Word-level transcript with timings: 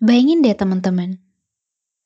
Bayangin 0.00 0.40
deh 0.40 0.56
teman-teman, 0.56 1.20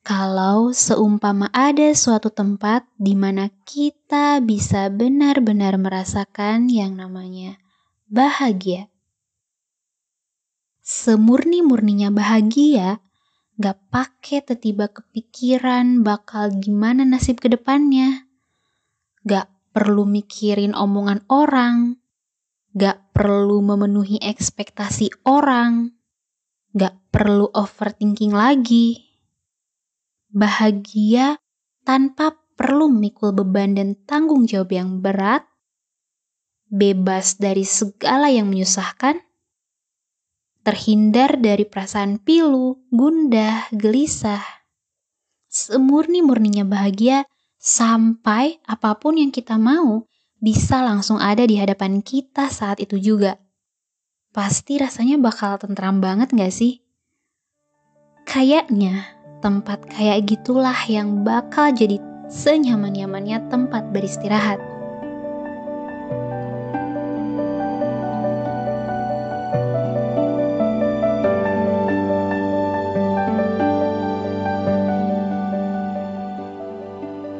kalau 0.06 0.70
seumpama 0.70 1.50
ada 1.50 1.90
suatu 1.90 2.30
tempat 2.30 2.86
di 2.94 3.18
mana 3.18 3.50
kita 3.66 4.38
bisa 4.38 4.86
benar-benar 4.86 5.74
merasakan 5.82 6.70
yang 6.70 6.94
namanya 6.94 7.58
bahagia. 8.06 8.86
Semurni-murninya 10.86 12.14
bahagia, 12.14 13.02
gak 13.58 13.82
pakai 13.90 14.46
tiba 14.54 14.86
kepikiran 14.86 16.06
bakal 16.06 16.54
gimana 16.54 17.02
nasib 17.02 17.42
ke 17.42 17.50
depannya. 17.50 18.30
Gak 19.26 19.50
perlu 19.74 20.06
mikirin 20.06 20.78
omongan 20.78 21.26
orang, 21.26 21.98
gak 22.78 23.10
perlu 23.10 23.58
memenuhi 23.58 24.22
ekspektasi 24.22 25.26
orang, 25.26 25.95
gak 26.76 26.92
perlu 27.08 27.48
overthinking 27.56 28.36
lagi. 28.36 29.08
Bahagia 30.28 31.40
tanpa 31.88 32.36
perlu 32.52 32.92
memikul 32.92 33.32
beban 33.32 33.72
dan 33.72 33.96
tanggung 34.04 34.44
jawab 34.44 34.76
yang 34.76 35.00
berat, 35.00 35.48
bebas 36.68 37.40
dari 37.40 37.64
segala 37.64 38.28
yang 38.28 38.52
menyusahkan, 38.52 39.24
terhindar 40.60 41.40
dari 41.40 41.64
perasaan 41.64 42.20
pilu, 42.20 42.84
gundah, 42.92 43.72
gelisah. 43.72 44.44
Semurni-murninya 45.48 46.68
bahagia 46.68 47.24
sampai 47.56 48.60
apa 48.68 49.00
pun 49.00 49.16
yang 49.16 49.32
kita 49.32 49.56
mau 49.56 50.04
bisa 50.36 50.84
langsung 50.84 51.16
ada 51.16 51.48
di 51.48 51.56
hadapan 51.56 52.04
kita 52.04 52.52
saat 52.52 52.84
itu 52.84 53.00
juga. 53.00 53.45
Pasti 54.36 54.76
rasanya 54.76 55.16
bakal 55.16 55.56
tentram 55.56 55.96
banget 55.96 56.28
gak 56.36 56.52
sih? 56.52 56.84
Kayaknya 58.28 59.08
tempat 59.40 59.80
kayak 59.88 60.28
gitulah 60.28 60.76
yang 60.92 61.24
bakal 61.24 61.72
jadi 61.72 61.96
senyaman-nyamannya 62.28 63.48
tempat 63.48 63.88
beristirahat. 63.96 64.60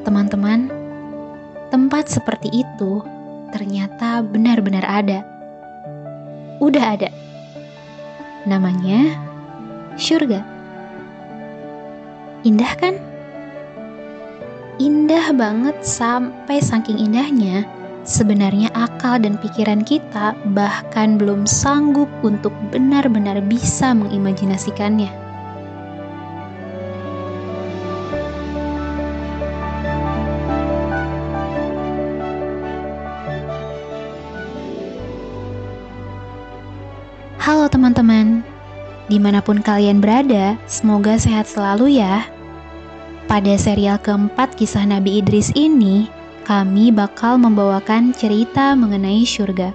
Teman-teman, 0.00 0.72
tempat 1.68 2.08
seperti 2.08 2.64
itu 2.64 3.04
ternyata 3.52 4.24
benar-benar 4.24 4.88
ada. 4.88 5.35
Udah 6.62 6.96
ada. 6.96 7.10
Namanya 8.48 9.16
surga. 10.00 10.40
Indah 12.46 12.72
kan? 12.78 12.94
Indah 14.76 15.32
banget 15.32 15.80
sampai 15.82 16.60
saking 16.60 17.00
indahnya, 17.00 17.64
sebenarnya 18.04 18.68
akal 18.76 19.16
dan 19.18 19.40
pikiran 19.40 19.80
kita 19.82 20.36
bahkan 20.52 21.16
belum 21.16 21.48
sanggup 21.48 22.12
untuk 22.20 22.52
benar-benar 22.70 23.40
bisa 23.48 23.96
mengimajinasikannya. 23.96 25.25
Halo 37.46 37.70
teman-teman, 37.70 38.42
di 39.06 39.22
mana 39.22 39.38
pun 39.38 39.62
kalian 39.62 40.02
berada, 40.02 40.58
semoga 40.66 41.14
sehat 41.14 41.46
selalu 41.46 42.02
ya. 42.02 42.26
Pada 43.30 43.54
serial 43.54 44.02
keempat 44.02 44.58
kisah 44.58 44.82
Nabi 44.82 45.22
Idris 45.22 45.54
ini, 45.54 46.10
kami 46.42 46.90
bakal 46.90 47.38
membawakan 47.38 48.10
cerita 48.10 48.74
mengenai 48.74 49.22
surga. 49.22 49.70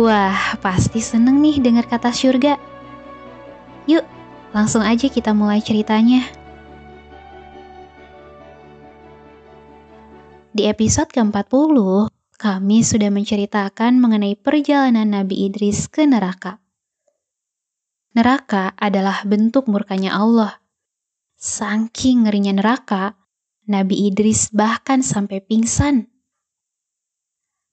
Wah, 0.00 0.56
pasti 0.64 1.04
seneng 1.04 1.44
nih 1.44 1.60
dengar 1.60 1.84
kata 1.84 2.08
surga. 2.08 2.56
Yuk, 3.84 4.08
langsung 4.56 4.80
aja 4.80 5.12
kita 5.12 5.36
mulai 5.36 5.60
ceritanya. 5.60 6.24
Di 10.56 10.64
episode 10.72 11.12
ke-40, 11.12 12.08
kami 12.40 12.80
sudah 12.80 13.12
menceritakan 13.12 14.00
mengenai 14.00 14.40
perjalanan 14.40 15.12
Nabi 15.12 15.52
Idris 15.52 15.84
ke 15.84 16.08
neraka. 16.08 16.56
Neraka 18.16 18.72
adalah 18.76 19.24
bentuk 19.28 19.68
murkanya 19.68 20.16
Allah. 20.16 20.60
Saking 21.36 22.24
ngerinya 22.24 22.56
neraka, 22.56 23.14
Nabi 23.68 24.08
Idris 24.08 24.48
bahkan 24.52 25.04
sampai 25.04 25.44
pingsan. 25.44 26.08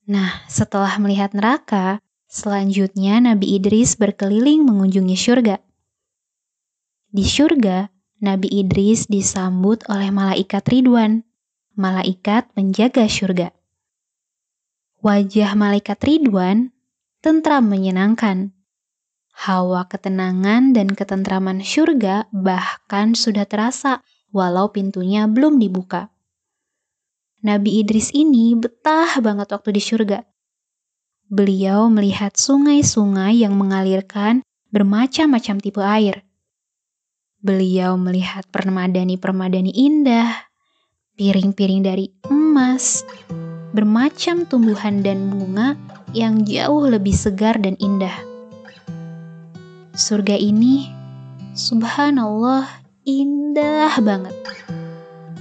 Nah, 0.06 0.46
setelah 0.46 0.92
melihat 1.02 1.34
neraka, 1.34 1.98
selanjutnya 2.30 3.18
Nabi 3.18 3.58
Idris 3.58 3.98
berkeliling 3.98 4.62
mengunjungi 4.62 5.16
surga. 5.18 5.56
Di 7.10 7.24
surga, 7.24 7.90
Nabi 8.22 8.48
Idris 8.48 9.08
disambut 9.12 9.84
oleh 9.92 10.08
malaikat 10.08 10.64
Ridwan, 10.68 11.20
malaikat 11.76 12.48
penjaga 12.56 13.04
surga. 13.04 13.52
Wajah 15.04 15.52
malaikat 15.52 16.00
Ridwan 16.00 16.72
tentram 17.20 17.68
menyenangkan 17.68 18.55
Hawa 19.36 19.84
ketenangan 19.84 20.72
dan 20.72 20.96
ketentraman 20.96 21.60
surga 21.60 22.24
bahkan 22.32 23.12
sudah 23.12 23.44
terasa 23.44 24.00
walau 24.32 24.72
pintunya 24.72 25.28
belum 25.28 25.60
dibuka. 25.60 26.08
Nabi 27.44 27.84
Idris 27.84 28.16
ini 28.16 28.56
betah 28.56 29.20
banget 29.20 29.52
waktu 29.52 29.76
di 29.76 29.82
surga. 29.84 30.24
Beliau 31.28 31.92
melihat 31.92 32.32
sungai-sungai 32.32 33.44
yang 33.44 33.60
mengalirkan 33.60 34.40
bermacam-macam 34.72 35.56
tipe 35.60 35.84
air. 35.84 36.24
Beliau 37.44 38.00
melihat 38.00 38.48
permadani-permadani 38.48 39.70
indah, 39.76 40.32
piring-piring 41.20 41.84
dari 41.84 42.08
emas, 42.32 43.04
bermacam 43.76 44.48
tumbuhan 44.48 45.04
dan 45.04 45.28
bunga 45.28 45.76
yang 46.16 46.40
jauh 46.48 46.88
lebih 46.88 47.12
segar 47.12 47.60
dan 47.60 47.76
indah 47.76 48.35
Surga 49.96 50.36
ini, 50.36 50.92
subhanallah, 51.56 52.68
indah 53.08 53.96
banget. 54.04 54.36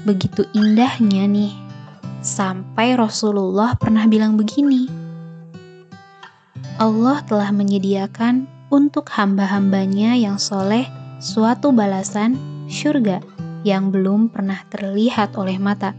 Begitu 0.07 0.47
indahnya 0.55 1.27
nih, 1.27 1.51
sampai 2.23 2.95
Rasulullah 2.95 3.75
pernah 3.75 4.07
bilang 4.07 4.39
begini. 4.39 4.87
Allah 6.79 7.19
telah 7.27 7.51
menyediakan 7.51 8.47
untuk 8.71 9.11
hamba-hambanya 9.11 10.15
yang 10.15 10.39
soleh 10.39 10.87
suatu 11.19 11.75
balasan 11.75 12.39
surga 12.71 13.19
yang 13.67 13.91
belum 13.91 14.31
pernah 14.31 14.63
terlihat 14.71 15.35
oleh 15.35 15.59
mata, 15.59 15.91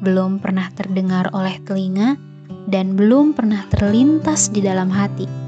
belum 0.00 0.40
pernah 0.40 0.72
terdengar 0.72 1.28
oleh 1.36 1.60
telinga, 1.60 2.16
dan 2.72 2.96
belum 2.96 3.36
pernah 3.36 3.68
terlintas 3.68 4.48
di 4.48 4.64
dalam 4.64 4.88
hati. 4.88 5.45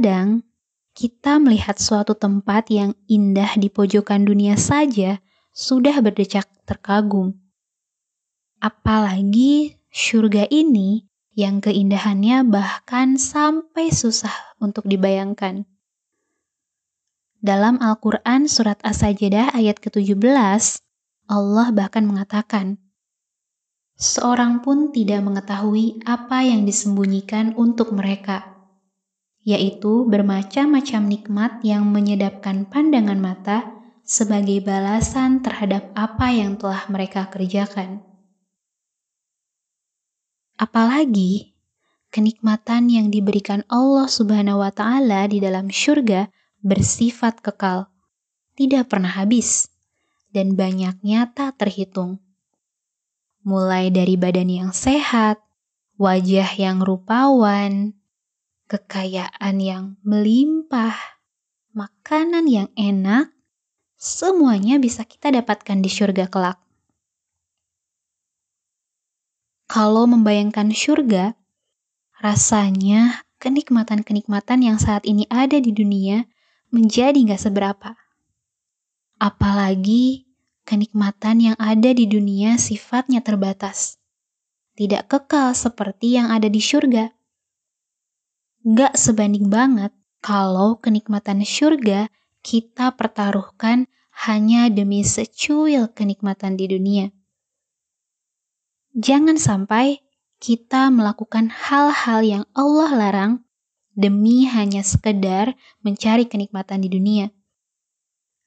Kadang 0.00 0.48
kita 0.96 1.36
melihat 1.36 1.76
suatu 1.76 2.16
tempat 2.16 2.72
yang 2.72 2.96
indah 3.04 3.52
di 3.60 3.68
pojokan 3.68 4.24
dunia 4.24 4.56
saja 4.56 5.20
sudah 5.52 5.92
berdecak 6.00 6.48
terkagum. 6.64 7.36
Apalagi 8.64 9.76
surga 9.92 10.48
ini 10.48 11.04
yang 11.36 11.60
keindahannya 11.60 12.48
bahkan 12.48 13.20
sampai 13.20 13.92
susah 13.92 14.32
untuk 14.56 14.88
dibayangkan. 14.88 15.68
Dalam 17.44 17.76
Al-Quran 17.84 18.48
Surat 18.48 18.80
As-Sajadah 18.80 19.52
ayat 19.52 19.84
ke-17, 19.84 20.80
Allah 21.28 21.68
bahkan 21.76 22.08
mengatakan, 22.08 22.80
Seorang 24.00 24.64
pun 24.64 24.96
tidak 24.96 25.20
mengetahui 25.20 26.00
apa 26.08 26.40
yang 26.40 26.64
disembunyikan 26.64 27.52
untuk 27.52 27.92
mereka 27.92 28.59
yaitu 29.50 30.06
bermacam-macam 30.06 31.02
nikmat 31.10 31.52
yang 31.66 31.90
menyedapkan 31.90 32.70
pandangan 32.70 33.18
mata 33.18 33.66
sebagai 34.06 34.62
balasan 34.62 35.42
terhadap 35.42 35.90
apa 35.98 36.30
yang 36.30 36.54
telah 36.54 36.86
mereka 36.86 37.26
kerjakan. 37.26 38.02
Apalagi 40.54 41.56
kenikmatan 42.14 42.90
yang 42.90 43.06
diberikan 43.10 43.66
Allah 43.66 44.06
Subhanahu 44.06 44.62
wa 44.62 44.70
taala 44.70 45.26
di 45.26 45.42
dalam 45.42 45.70
surga 45.70 46.30
bersifat 46.62 47.42
kekal, 47.42 47.90
tidak 48.54 48.92
pernah 48.92 49.10
habis 49.10 49.70
dan 50.30 50.54
banyaknya 50.54 51.30
tak 51.34 51.58
terhitung. 51.58 52.22
mulai 53.40 53.88
dari 53.88 54.20
badan 54.20 54.52
yang 54.52 54.70
sehat, 54.76 55.40
wajah 55.96 56.60
yang 56.60 56.84
rupawan, 56.84 57.96
kekayaan 58.70 59.58
yang 59.58 59.84
melimpah, 60.06 60.94
makanan 61.74 62.46
yang 62.46 62.68
enak, 62.78 63.34
semuanya 63.98 64.78
bisa 64.78 65.02
kita 65.02 65.34
dapatkan 65.34 65.82
di 65.82 65.90
surga 65.90 66.30
kelak. 66.30 66.62
Kalau 69.66 70.06
membayangkan 70.06 70.70
surga, 70.70 71.34
rasanya 72.22 73.26
kenikmatan-kenikmatan 73.42 74.62
yang 74.62 74.78
saat 74.78 75.02
ini 75.02 75.26
ada 75.26 75.58
di 75.58 75.74
dunia 75.74 76.30
menjadi 76.70 77.18
gak 77.26 77.42
seberapa. 77.42 77.98
Apalagi 79.18 80.30
kenikmatan 80.62 81.42
yang 81.42 81.56
ada 81.58 81.90
di 81.90 82.06
dunia 82.06 82.54
sifatnya 82.54 83.18
terbatas. 83.18 83.98
Tidak 84.78 85.10
kekal 85.10 85.58
seperti 85.58 86.14
yang 86.14 86.30
ada 86.30 86.46
di 86.46 86.62
surga. 86.62 87.19
Gak 88.60 88.92
sebanding 88.92 89.48
banget 89.48 89.88
kalau 90.20 90.76
kenikmatan 90.76 91.40
surga 91.40 92.12
kita 92.44 92.92
pertaruhkan 92.92 93.88
hanya 94.28 94.68
demi 94.68 95.00
secuil 95.00 95.88
kenikmatan 95.88 96.60
di 96.60 96.68
dunia. 96.68 97.08
Jangan 98.92 99.40
sampai 99.40 100.04
kita 100.42 100.92
melakukan 100.92 101.48
hal-hal 101.48 102.20
yang 102.20 102.44
Allah 102.52 102.90
larang 102.92 103.32
demi 103.96 104.44
hanya 104.44 104.84
sekedar 104.84 105.56
mencari 105.80 106.28
kenikmatan 106.28 106.84
di 106.84 106.92
dunia. 106.92 107.32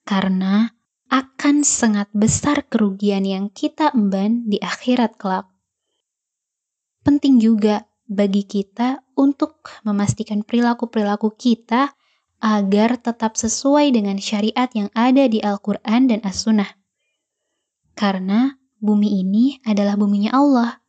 Karena 0.05 0.69
akan 1.09 1.65
sangat 1.65 2.09
besar 2.13 2.65
kerugian 2.69 3.25
yang 3.25 3.49
kita 3.49 3.93
emban 3.97 4.45
di 4.45 4.61
akhirat 4.61 5.17
kelak. 5.17 5.49
Penting 7.01 7.41
juga 7.41 7.85
bagi 8.13 8.45
kita 8.45 9.01
untuk 9.17 9.65
memastikan 9.81 10.45
perilaku-perilaku 10.45 11.33
kita 11.33 11.91
agar 12.43 13.01
tetap 13.01 13.33
sesuai 13.33 13.89
dengan 13.89 14.21
syariat 14.21 14.69
yang 14.71 14.93
ada 14.93 15.25
di 15.25 15.41
Al-Quran 15.41 16.11
dan 16.11 16.19
As-Sunnah. 16.21 16.69
Karena 17.97 18.53
bumi 18.77 19.23
ini 19.25 19.57
adalah 19.65 19.97
buminya 19.97 20.31
Allah 20.35 20.83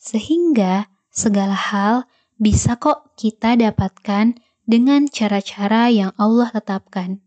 sehingga 0.00 0.88
segala 1.10 1.56
hal 1.56 2.06
bisa 2.36 2.76
kok 2.76 3.16
kita 3.16 3.56
dapatkan 3.56 4.36
dengan 4.66 5.08
cara-cara 5.08 5.88
yang 5.88 6.12
Allah 6.20 6.52
tetapkan. 6.52 7.22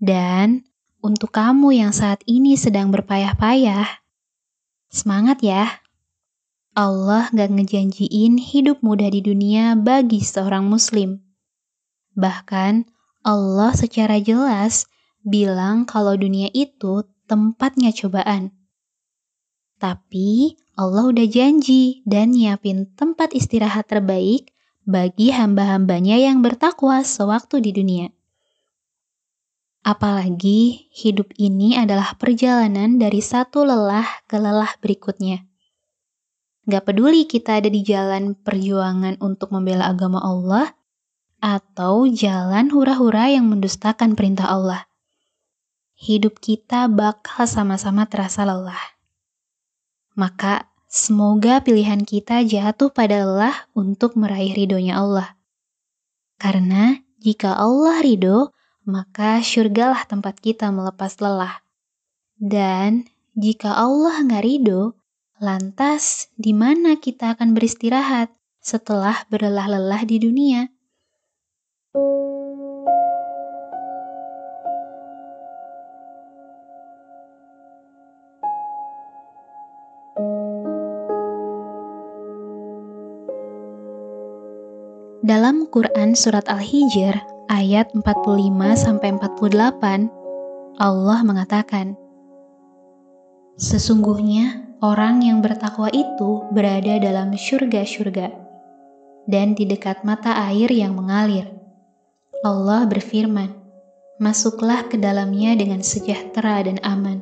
Dan 0.00 0.64
untuk 1.04 1.34
kamu 1.34 1.76
yang 1.76 1.92
saat 1.92 2.24
ini 2.24 2.56
sedang 2.56 2.88
berpayah-payah, 2.88 4.04
semangat 4.88 5.44
ya. 5.44 5.83
Allah 6.74 7.30
gak 7.30 7.54
ngejanjiin 7.54 8.34
hidup 8.34 8.82
mudah 8.82 9.06
di 9.06 9.22
dunia 9.22 9.78
bagi 9.78 10.18
seorang 10.18 10.66
muslim. 10.66 11.22
Bahkan 12.18 12.90
Allah 13.22 13.70
secara 13.78 14.18
jelas 14.18 14.90
bilang 15.22 15.86
kalau 15.86 16.18
dunia 16.18 16.50
itu 16.50 17.06
tempatnya 17.30 17.94
cobaan. 17.94 18.50
Tapi 19.78 20.58
Allah 20.74 21.14
udah 21.14 21.26
janji 21.30 22.02
dan 22.02 22.34
nyiapin 22.34 22.90
tempat 22.98 23.38
istirahat 23.38 23.86
terbaik 23.86 24.50
bagi 24.82 25.30
hamba-hambanya 25.30 26.18
yang 26.18 26.42
bertakwa 26.42 27.06
sewaktu 27.06 27.62
di 27.62 27.70
dunia. 27.70 28.06
Apalagi 29.86 30.90
hidup 30.90 31.30
ini 31.38 31.78
adalah 31.78 32.18
perjalanan 32.18 32.98
dari 32.98 33.22
satu 33.22 33.62
lelah 33.62 34.26
ke 34.26 34.42
lelah 34.42 34.74
berikutnya. 34.82 35.53
Gak 36.64 36.88
peduli 36.88 37.28
kita 37.28 37.60
ada 37.60 37.68
di 37.68 37.84
jalan 37.84 38.32
perjuangan 38.32 39.20
untuk 39.20 39.52
membela 39.52 39.92
agama 39.92 40.16
Allah 40.24 40.72
atau 41.44 42.08
jalan 42.08 42.72
hura-hura 42.72 43.28
yang 43.28 43.52
mendustakan 43.52 44.16
perintah 44.16 44.48
Allah. 44.48 44.88
Hidup 46.00 46.40
kita 46.40 46.88
bakal 46.88 47.44
sama-sama 47.44 48.08
terasa 48.08 48.48
lelah. 48.48 48.80
Maka 50.16 50.72
semoga 50.88 51.60
pilihan 51.60 52.00
kita 52.00 52.40
jatuh 52.48 52.88
pada 52.88 53.28
lelah 53.28 53.68
untuk 53.76 54.16
meraih 54.16 54.56
ridhonya 54.56 54.96
Allah. 54.96 55.36
Karena 56.40 56.96
jika 57.20 57.60
Allah 57.60 58.00
ridho, 58.00 58.56
maka 58.88 59.44
syurgalah 59.44 60.00
tempat 60.08 60.40
kita 60.40 60.72
melepas 60.72 61.20
lelah. 61.20 61.60
Dan 62.40 63.04
jika 63.36 63.68
Allah 63.76 64.16
nggak 64.24 64.44
ridho, 64.44 64.96
lantas 65.42 66.30
di 66.38 66.54
mana 66.54 66.94
kita 66.94 67.34
akan 67.34 67.58
beristirahat 67.58 68.30
setelah 68.62 69.26
berlelah-lelah 69.30 70.06
di 70.06 70.16
dunia? 70.22 70.70
Dalam 85.24 85.64
Quran 85.72 86.12
surat 86.12 86.44
Al-Hijr 86.52 87.16
ayat 87.48 87.96
45 87.96 88.04
sampai 88.76 89.16
48 89.16 90.12
Allah 90.76 91.18
mengatakan 91.24 91.96
Sesungguhnya 93.54 94.76
orang 94.82 95.22
yang 95.22 95.38
bertakwa 95.38 95.88
itu 95.94 96.46
berada 96.50 96.98
dalam 96.98 97.34
surga-surga 97.34 98.34
dan 99.30 99.54
di 99.56 99.64
dekat 99.64 100.02
mata 100.02 100.34
air 100.50 100.68
yang 100.70 100.98
mengalir. 100.98 101.48
Allah 102.44 102.84
berfirman, 102.84 103.50
Masuklah 104.20 104.86
ke 104.86 104.94
dalamnya 104.94 105.58
dengan 105.58 105.82
sejahtera 105.82 106.62
dan 106.62 106.78
aman, 106.86 107.18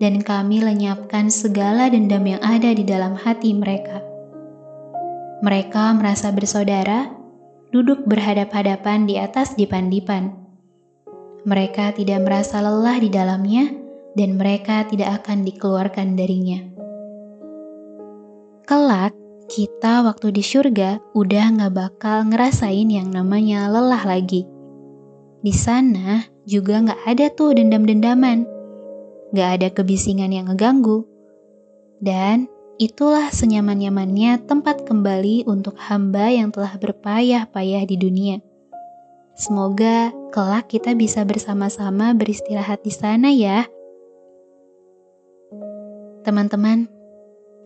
dan 0.00 0.24
kami 0.24 0.64
lenyapkan 0.64 1.28
segala 1.28 1.92
dendam 1.92 2.24
yang 2.24 2.40
ada 2.40 2.72
di 2.72 2.80
dalam 2.80 3.12
hati 3.12 3.52
mereka 3.52 4.08
mereka 5.38 5.94
merasa 5.94 6.34
bersaudara, 6.34 7.14
duduk 7.70 8.02
berhadap-hadapan 8.10 9.06
di 9.06 9.22
atas 9.22 9.54
dipan-dipan. 9.54 10.34
Mereka 11.46 11.94
tidak 11.94 12.26
merasa 12.26 12.58
lelah 12.58 12.98
di 12.98 13.06
dalamnya, 13.06 13.70
dan 14.18 14.34
mereka 14.34 14.82
tidak 14.90 15.22
akan 15.22 15.46
dikeluarkan 15.46 16.18
darinya. 16.18 16.58
Kelak, 18.66 19.14
kita 19.46 20.02
waktu 20.02 20.34
di 20.34 20.42
surga 20.42 20.98
udah 21.14 21.44
gak 21.54 21.72
bakal 21.72 22.26
ngerasain 22.26 22.90
yang 22.90 23.14
namanya 23.14 23.70
lelah 23.70 24.02
lagi. 24.02 24.42
Di 25.38 25.54
sana 25.54 26.26
juga 26.50 26.82
gak 26.82 27.00
ada 27.06 27.30
tuh 27.30 27.54
dendam-dendaman, 27.54 28.42
gak 29.30 29.62
ada 29.62 29.68
kebisingan 29.70 30.34
yang 30.34 30.50
ngeganggu, 30.50 31.06
dan 32.02 32.50
Itulah 32.78 33.34
senyaman-nyamannya 33.34 34.46
tempat 34.46 34.86
kembali 34.86 35.50
untuk 35.50 35.74
hamba 35.82 36.30
yang 36.30 36.54
telah 36.54 36.78
berpayah-payah 36.78 37.82
di 37.82 37.98
dunia. 37.98 38.38
Semoga 39.34 40.14
kelak 40.30 40.70
kita 40.70 40.94
bisa 40.94 41.26
bersama-sama 41.26 42.14
beristirahat 42.14 42.86
di 42.86 42.94
sana 42.94 43.34
ya. 43.34 43.66
Teman-teman, 46.28 46.84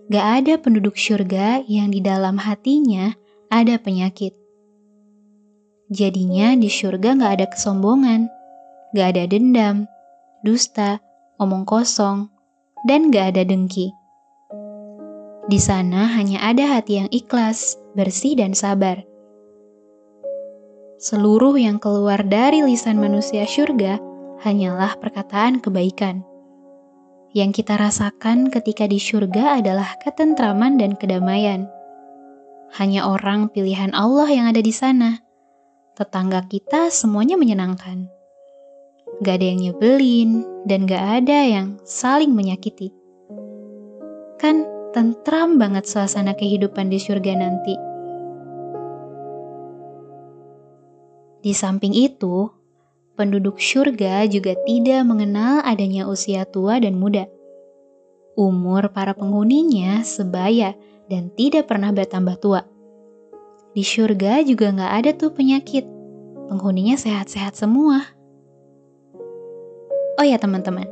gak 0.06 0.26
ada 0.38 0.54
penduduk 0.54 0.94
surga 0.94 1.66
yang 1.66 1.90
di 1.90 1.98
dalam 1.98 2.38
hatinya 2.38 3.10
ada 3.50 3.74
penyakit. 3.74 4.38
Jadinya 5.90 6.54
di 6.54 6.70
surga 6.70 7.18
gak 7.18 7.32
ada 7.42 7.46
kesombongan, 7.50 8.30
gak 8.94 9.18
ada 9.18 9.26
dendam, 9.26 9.90
dusta, 10.46 11.02
omong 11.42 11.66
kosong, 11.66 12.30
dan 12.86 13.10
gak 13.10 13.34
ada 13.34 13.42
dengki. 13.42 13.90
Di 15.50 15.58
sana 15.58 16.06
hanya 16.14 16.46
ada 16.46 16.78
hati 16.78 17.02
yang 17.02 17.10
ikhlas, 17.10 17.74
bersih, 17.98 18.38
dan 18.38 18.54
sabar. 18.54 19.02
Seluruh 21.02 21.58
yang 21.58 21.82
keluar 21.82 22.22
dari 22.22 22.62
lisan 22.62 23.02
manusia 23.02 23.42
surga 23.42 23.98
hanyalah 24.46 24.94
perkataan 25.02 25.58
kebaikan. 25.58 26.22
Yang 27.32 27.64
kita 27.64 27.80
rasakan 27.80 28.52
ketika 28.52 28.84
di 28.84 29.00
surga 29.00 29.56
adalah 29.64 29.96
ketentraman 30.04 30.76
dan 30.76 31.00
kedamaian. 31.00 31.64
Hanya 32.76 33.08
orang 33.08 33.48
pilihan 33.48 33.96
Allah 33.96 34.28
yang 34.28 34.52
ada 34.52 34.60
di 34.60 34.68
sana. 34.68 35.16
Tetangga 35.96 36.44
kita 36.44 36.92
semuanya 36.92 37.40
menyenangkan. 37.40 38.04
Gak 39.24 39.40
ada 39.40 39.46
yang 39.48 39.60
nyebelin 39.64 40.44
dan 40.68 40.84
gak 40.84 41.24
ada 41.24 41.38
yang 41.48 41.80
saling 41.88 42.36
menyakiti. 42.36 42.92
Kan 44.36 44.68
tentram 44.92 45.56
banget 45.56 45.88
suasana 45.88 46.36
kehidupan 46.36 46.92
di 46.92 47.00
surga 47.00 47.32
nanti. 47.32 47.74
Di 51.40 51.52
samping 51.56 51.96
itu, 51.96 52.44
penduduk 53.16 53.60
surga 53.60 54.24
juga 54.28 54.56
tidak 54.64 55.02
mengenal 55.04 55.60
adanya 55.64 56.08
usia 56.08 56.48
tua 56.48 56.80
dan 56.80 56.96
muda. 56.96 57.28
Umur 58.32 58.88
para 58.92 59.12
penghuninya 59.12 60.00
sebaya 60.00 60.72
dan 61.12 61.28
tidak 61.36 61.68
pernah 61.68 61.92
bertambah 61.92 62.40
tua. 62.40 62.64
Di 63.72 63.84
surga 63.84 64.44
juga 64.44 64.72
nggak 64.72 64.92
ada 65.04 65.10
tuh 65.16 65.32
penyakit. 65.32 65.84
Penghuninya 66.48 66.96
sehat-sehat 66.96 67.56
semua. 67.56 68.04
Oh 70.20 70.24
ya 70.24 70.36
teman-teman, 70.36 70.84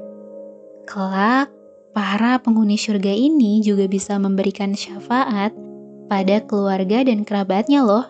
kelak 0.89 1.53
para 1.93 2.41
penghuni 2.41 2.81
surga 2.81 3.13
ini 3.13 3.61
juga 3.61 3.85
bisa 3.85 4.17
memberikan 4.17 4.73
syafaat 4.73 5.53
pada 6.09 6.41
keluarga 6.49 7.05
dan 7.05 7.23
kerabatnya 7.29 7.85
loh. 7.85 8.09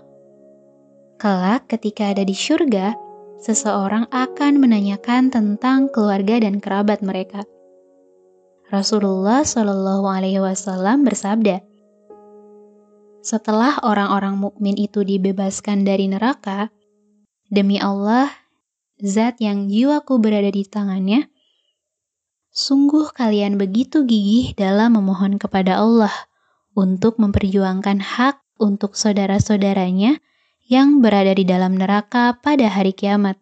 Kelak 1.19 1.69
ketika 1.69 2.15
ada 2.15 2.25
di 2.25 2.33
surga, 2.33 3.10
seseorang 3.41 4.07
akan 4.13 4.61
menanyakan 4.61 5.33
tentang 5.33 5.89
keluarga 5.89 6.39
dan 6.45 6.61
kerabat 6.61 7.01
mereka. 7.01 7.43
Rasulullah 8.71 9.43
Shallallahu 9.43 10.07
Alaihi 10.07 10.39
Wasallam 10.39 11.03
bersabda, 11.03 11.65
"Setelah 13.25 13.81
orang-orang 13.83 14.39
mukmin 14.39 14.79
itu 14.79 15.03
dibebaskan 15.03 15.83
dari 15.83 16.07
neraka, 16.07 16.71
demi 17.51 17.83
Allah, 17.83 18.31
Zat 19.01 19.41
yang 19.41 19.73
jiwaku 19.73 20.21
berada 20.21 20.53
di 20.53 20.61
tangannya, 20.69 21.33
sungguh 22.53 23.17
kalian 23.17 23.57
begitu 23.57 24.05
gigih 24.05 24.53
dalam 24.53 25.01
memohon 25.01 25.41
kepada 25.41 25.81
Allah 25.81 26.13
untuk 26.77 27.17
memperjuangkan 27.17 28.05
hak 28.05 28.45
untuk 28.61 28.93
saudara-saudaranya 28.95 30.21
yang 30.71 31.03
berada 31.03 31.35
di 31.35 31.43
dalam 31.43 31.75
neraka 31.75 32.39
pada 32.39 32.71
hari 32.71 32.95
kiamat. 32.95 33.35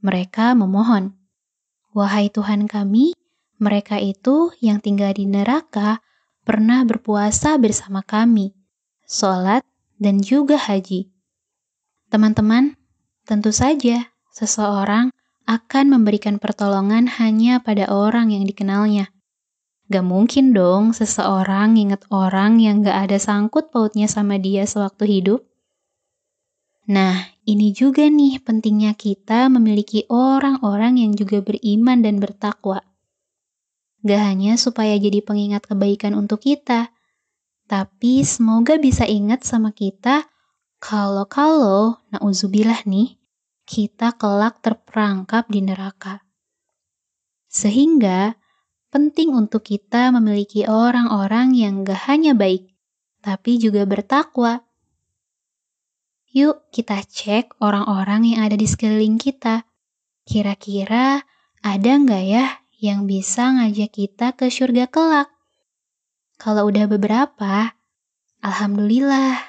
Mereka 0.00 0.56
memohon, 0.56 1.12
"Wahai 1.92 2.32
Tuhan 2.32 2.64
kami, 2.64 3.12
mereka 3.60 4.00
itu 4.00 4.50
yang 4.64 4.80
tinggal 4.80 5.12
di 5.12 5.28
neraka 5.28 6.00
pernah 6.42 6.82
berpuasa 6.82 7.60
bersama 7.60 8.02
kami, 8.02 8.50
sholat, 9.06 9.62
dan 10.02 10.18
juga 10.18 10.58
haji. 10.58 11.12
Teman-teman, 12.10 12.74
tentu 13.22 13.54
saja 13.54 14.10
seseorang 14.34 15.14
akan 15.46 15.84
memberikan 15.94 16.42
pertolongan 16.42 17.06
hanya 17.06 17.62
pada 17.62 17.86
orang 17.92 18.34
yang 18.34 18.42
dikenalnya. 18.42 19.14
Gak 19.86 20.02
mungkin 20.02 20.56
dong 20.56 20.96
seseorang 20.96 21.76
ingat 21.78 22.08
orang 22.10 22.58
yang 22.58 22.82
gak 22.82 23.06
ada 23.10 23.18
sangkut 23.20 23.70
pautnya 23.70 24.10
sama 24.10 24.40
dia 24.40 24.66
sewaktu 24.66 25.20
hidup. 25.20 25.40
Nah, 26.90 27.30
ini 27.46 27.70
juga 27.70 28.10
nih 28.10 28.42
pentingnya 28.42 28.98
kita 28.98 29.46
memiliki 29.46 30.02
orang-orang 30.10 30.98
yang 30.98 31.12
juga 31.14 31.38
beriman 31.38 32.02
dan 32.02 32.18
bertakwa. 32.18 32.82
Gak 34.02 34.22
hanya 34.22 34.58
supaya 34.58 34.98
jadi 34.98 35.22
pengingat 35.22 35.70
kebaikan 35.70 36.18
untuk 36.18 36.42
kita, 36.42 36.90
tapi 37.70 38.26
semoga 38.26 38.82
bisa 38.82 39.06
ingat 39.06 39.46
sama 39.46 39.70
kita 39.70 40.26
kalau-kalau, 40.82 42.02
na'udzubillah 42.10 42.82
nih, 42.90 43.14
kita 43.62 44.18
kelak 44.18 44.58
terperangkap 44.58 45.46
di 45.46 45.62
neraka. 45.62 46.26
Sehingga, 47.46 48.34
penting 48.90 49.30
untuk 49.30 49.62
kita 49.62 50.10
memiliki 50.10 50.66
orang-orang 50.66 51.54
yang 51.54 51.86
gak 51.86 52.10
hanya 52.10 52.34
baik, 52.34 52.74
tapi 53.22 53.62
juga 53.62 53.86
bertakwa. 53.86 54.66
Yuk 56.32 56.72
kita 56.72 57.04
cek 57.04 57.60
orang-orang 57.60 58.24
yang 58.32 58.48
ada 58.48 58.56
di 58.56 58.64
sekeliling 58.64 59.20
kita. 59.20 59.68
Kira-kira 60.24 61.20
ada 61.60 61.90
nggak 61.92 62.24
ya 62.24 62.46
yang 62.80 63.04
bisa 63.04 63.52
ngajak 63.52 63.92
kita 63.92 64.32
ke 64.32 64.48
surga 64.48 64.88
kelak. 64.88 65.28
Kalau 66.40 66.72
udah 66.72 66.88
beberapa, 66.88 67.76
alhamdulillah. 68.40 69.44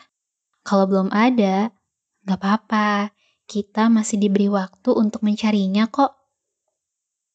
Kalau 0.67 0.83
belum 0.91 1.07
ada, 1.15 1.71
nggak 2.27 2.39
apa-apa. 2.39 3.15
Kita 3.47 3.87
masih 3.87 4.19
diberi 4.19 4.51
waktu 4.51 4.91
untuk 4.91 5.23
mencarinya 5.23 5.87
kok. 5.87 6.19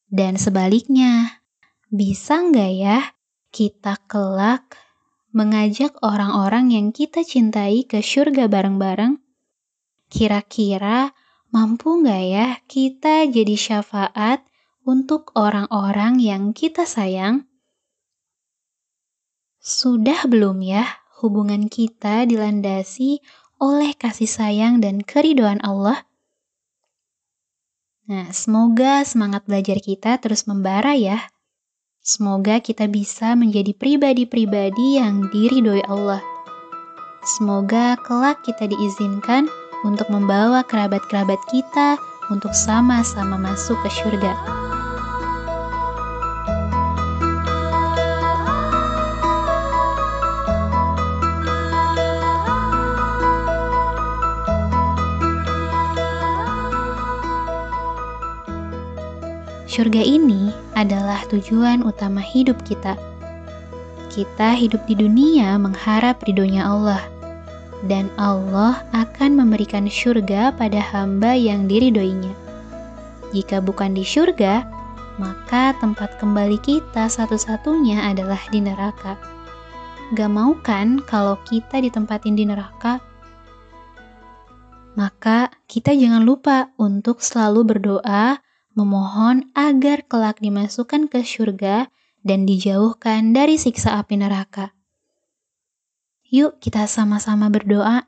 Dan 0.05 0.37
sebaliknya, 0.37 1.41
bisa 1.89 2.37
nggak 2.37 2.73
ya 2.77 3.01
kita 3.49 3.97
kelak 4.05 4.77
mengajak 5.33 5.97
orang-orang 6.05 6.69
yang 6.69 6.93
kita 6.93 7.25
cintai 7.25 7.85
ke 7.89 8.01
surga 8.05 8.45
bareng-bareng? 8.45 9.28
Kira-kira 10.09 11.13
mampu 11.53 12.01
nggak 12.01 12.23
ya 12.25 12.47
kita 12.65 13.29
jadi 13.29 13.53
syafaat 13.53 14.41
untuk 14.81 15.29
orang-orang 15.37 16.17
yang 16.17 16.49
kita 16.49 16.89
sayang? 16.89 17.45
Sudah 19.61 20.25
belum 20.25 20.65
ya 20.65 20.85
hubungan 21.21 21.69
kita 21.69 22.25
dilandasi 22.25 23.21
oleh 23.61 23.93
kasih 23.93 24.25
sayang 24.25 24.81
dan 24.81 25.05
keridoan 25.05 25.61
Allah? 25.61 26.09
Nah, 28.09 28.33
semoga 28.33 29.05
semangat 29.05 29.45
belajar 29.45 29.77
kita 29.77 30.17
terus 30.17 30.49
membara 30.49 30.97
ya. 30.97 31.29
Semoga 32.01 32.57
kita 32.57 32.89
bisa 32.89 33.37
menjadi 33.37 33.77
pribadi-pribadi 33.77 34.97
yang 34.97 35.29
diridhoi 35.29 35.85
Allah. 35.85 36.23
Semoga 37.21 37.93
kelak 38.01 38.41
kita 38.41 38.65
diizinkan 38.65 39.45
untuk 39.83 40.11
membawa 40.11 40.63
kerabat-kerabat 40.65 41.39
kita 41.47 41.95
untuk 42.29 42.53
sama-sama 42.53 43.39
masuk 43.39 43.79
ke 43.81 43.89
surga. 43.89 44.33
Surga 59.79 60.03
ini 60.03 60.51
adalah 60.75 61.23
tujuan 61.31 61.87
utama 61.87 62.19
hidup 62.19 62.59
kita. 62.67 62.99
Kita 64.11 64.51
hidup 64.51 64.83
di 64.91 64.97
dunia 64.97 65.55
mengharap 65.55 66.19
ridhonya 66.27 66.67
Allah, 66.67 66.99
dan 67.87 68.11
Allah 68.19 68.83
akan 68.91 69.39
memberikan 69.39 69.87
surga 69.87 70.51
pada 70.57 70.81
hamba 70.81 71.37
yang 71.37 71.69
diridhoinya. 71.69 72.35
Jika 73.31 73.61
bukan 73.61 73.93
di 73.93 74.03
surga, 74.03 74.65
maka 75.21 75.77
tempat 75.77 76.17
kembali 76.17 76.57
kita 76.59 77.07
satu-satunya 77.07 78.09
adalah 78.09 78.39
di 78.49 78.59
neraka. 78.63 79.15
Gak 80.17 80.31
mau 80.31 80.57
kan 80.65 80.97
kalau 81.05 81.37
kita 81.45 81.77
ditempatin 81.77 82.33
di 82.33 82.49
neraka? 82.49 82.97
Maka 84.97 85.53
kita 85.69 85.93
jangan 85.93 86.25
lupa 86.25 86.73
untuk 86.81 87.21
selalu 87.21 87.77
berdoa 87.77 88.41
memohon 88.73 89.53
agar 89.53 90.01
kelak 90.09 90.41
dimasukkan 90.41 91.07
ke 91.11 91.21
surga 91.21 91.91
dan 92.25 92.43
dijauhkan 92.49 93.31
dari 93.31 93.55
siksa 93.61 94.01
api 94.01 94.17
neraka. 94.17 94.78
Yuk 96.29 96.61
kita 96.61 96.85
sama-sama 96.85 97.49
berdoa. 97.49 98.05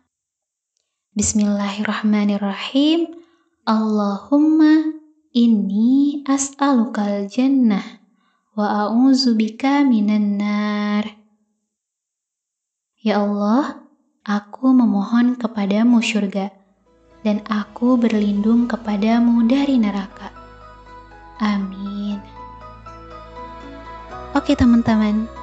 Bismillahirrahmanirrahim. 1.18 3.18
Allahumma 3.66 4.94
inni 5.34 6.22
as'alukal 6.30 7.26
jannah 7.26 7.82
wa 8.54 8.86
a'udzubika 8.86 9.82
minan 9.82 10.38
nar. 10.38 11.10
Ya 13.02 13.26
Allah, 13.26 13.90
aku 14.22 14.70
memohon 14.70 15.34
kepadamu 15.34 16.06
surga, 16.06 16.54
dan 17.26 17.42
aku 17.50 17.98
berlindung 17.98 18.70
kepadamu 18.70 19.50
dari 19.50 19.82
neraka. 19.82 20.30
Amin. 21.42 22.22
Oke 24.38 24.54
teman-teman, 24.54 25.41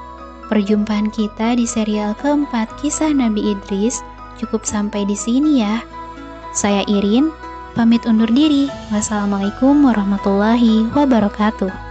perjumpaan 0.48 1.12
kita 1.12 1.54
di 1.54 1.68
serial 1.68 2.16
keempat 2.18 2.72
kisah 2.80 3.12
Nabi 3.12 3.54
Idris 3.54 4.02
cukup 4.40 4.64
sampai 4.64 5.04
di 5.04 5.14
sini 5.14 5.62
ya. 5.62 5.84
Saya 6.56 6.82
Irin, 6.88 7.30
pamit 7.76 8.02
undur 8.08 8.28
diri. 8.32 8.66
Wassalamualaikum 8.90 9.84
warahmatullahi 9.84 10.88
wabarakatuh. 10.90 11.87